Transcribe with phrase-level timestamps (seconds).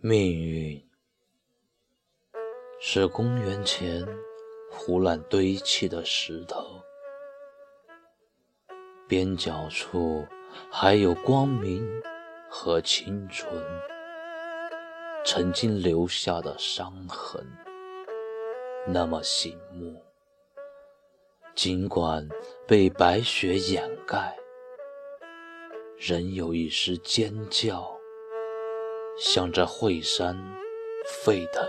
[0.00, 0.80] 命运
[2.78, 4.06] 是公元前
[4.70, 6.80] 胡乱堆砌的石头，
[9.08, 10.24] 边角处
[10.70, 11.84] 还有光明
[12.48, 13.52] 和青春
[15.24, 17.44] 曾经留下的伤痕，
[18.86, 20.00] 那么醒目。
[21.56, 22.28] 尽管
[22.68, 24.38] 被白雪掩盖，
[25.96, 27.97] 仍有一丝尖叫。
[29.20, 30.36] 向着惠山
[31.04, 31.66] 沸腾，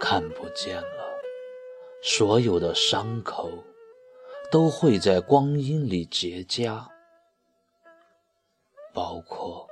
[0.00, 1.20] 看不见了。
[2.02, 3.50] 所有的伤口
[4.50, 6.84] 都会在光阴里结痂，
[8.92, 9.68] 包括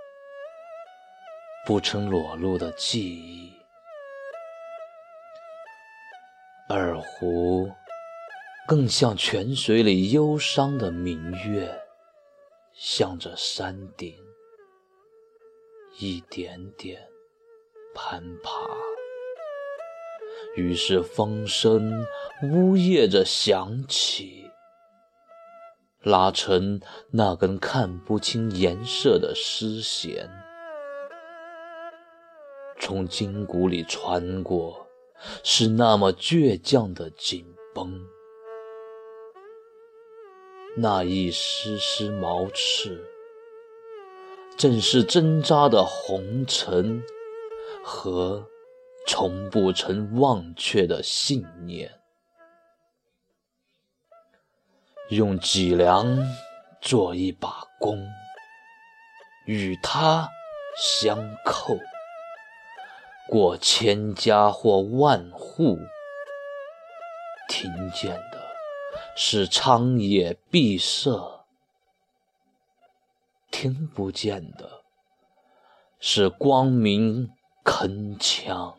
[1.66, 3.52] 不曾裸露的记忆。
[6.68, 7.70] 二胡
[8.66, 11.80] 更像泉水里忧伤的明月，
[12.74, 14.25] 向着山顶。
[15.98, 17.08] 一点点
[17.94, 18.50] 攀爬，
[20.54, 21.90] 于是风声
[22.42, 24.50] 呜咽着响起，
[26.02, 26.78] 拉成
[27.10, 30.28] 那根看不清颜色的丝弦，
[32.78, 34.86] 从筋骨里穿过，
[35.42, 38.06] 是那么倔强的紧绷，
[40.76, 43.15] 那一丝丝毛刺。
[44.58, 47.02] 正是挣扎的红尘
[47.84, 48.48] 和
[49.06, 52.00] 从不曾忘却的信念，
[55.10, 56.18] 用脊梁
[56.80, 58.02] 做一把弓，
[59.44, 60.26] 与它
[60.76, 61.76] 相扣，
[63.28, 65.78] 过千家或万户，
[67.46, 68.40] 听见的
[69.14, 71.35] 是苍野碧色。
[73.58, 74.68] 听不见的
[75.98, 77.30] 是光明
[77.64, 78.74] 铿锵，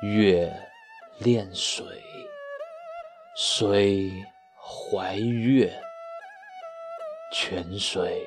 [0.00, 0.50] 月
[1.18, 1.84] 恋水，
[3.36, 4.10] 水
[4.56, 5.70] 怀月，
[7.30, 8.26] 泉水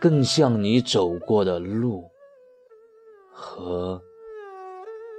[0.00, 2.10] 更像你走过的路，
[3.32, 4.02] 和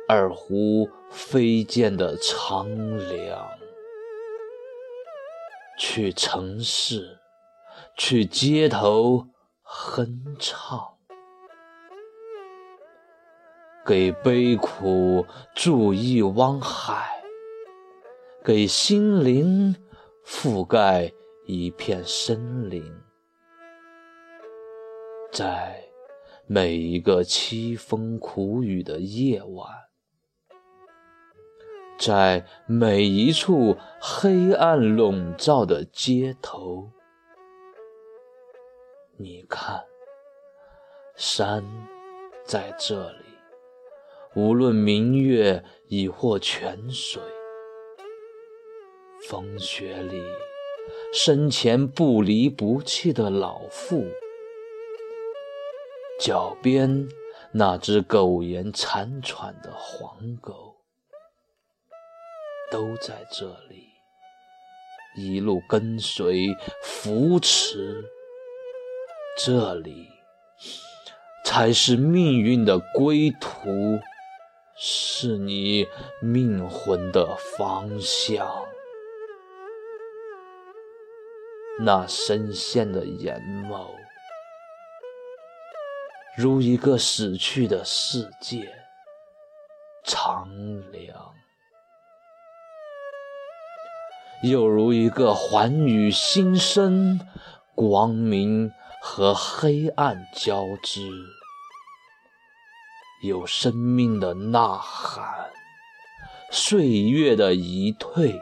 [0.10, 2.68] 二胡飞溅的苍
[3.08, 3.50] 凉，
[5.80, 7.18] 去城市。
[7.96, 9.28] 去街头
[9.62, 10.98] 哼唱，
[13.86, 17.24] 给悲苦筑一汪海，
[18.44, 19.76] 给心灵
[20.26, 21.12] 覆盖
[21.46, 22.84] 一片森林，
[25.32, 25.84] 在
[26.46, 29.68] 每一个凄风苦雨的夜晚，
[31.98, 36.92] 在每一处黑暗笼罩的街头。
[39.20, 39.84] 你看，
[41.16, 41.66] 山
[42.46, 43.26] 在这里，
[44.36, 47.20] 无论明月已或泉水，
[49.28, 50.22] 风雪里
[51.12, 54.06] 生前不离不弃的老妇，
[56.20, 57.10] 脚边
[57.52, 60.76] 那只苟延残喘的黄狗，
[62.70, 63.88] 都在这里，
[65.18, 68.12] 一路跟随扶持。
[69.40, 70.10] 这里
[71.46, 74.00] 才是命运的归途，
[74.76, 75.88] 是你
[76.20, 78.66] 命魂的方向。
[81.80, 83.40] 那深陷的眼
[83.70, 83.92] 眸，
[86.36, 88.68] 如一个死去的世界，
[90.04, 90.50] 苍
[90.92, 91.16] 凉；
[94.42, 97.20] 又如一个寰宇新生，
[97.78, 98.70] 光明。
[99.00, 101.02] 和黑暗交织，
[103.24, 105.52] 有生命的呐喊，
[106.52, 108.38] 岁月的遗退，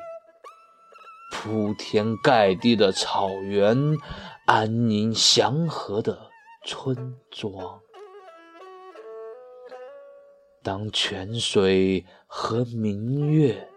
[1.32, 3.78] 铺天盖地的草原，
[4.48, 6.32] 安宁祥和的
[6.66, 7.80] 村庄。
[10.64, 13.70] 当泉水和明月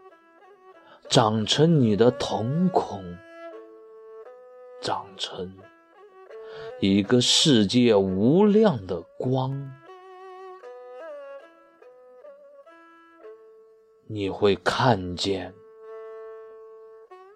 [1.11, 3.19] 长成你的瞳孔，
[4.81, 5.53] 长成。
[6.81, 9.71] 一个世界无量的光，
[14.07, 15.53] 你会看见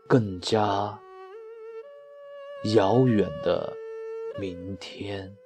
[0.08, 0.98] 更加
[2.74, 3.72] 遥远的
[4.38, 5.36] 明天。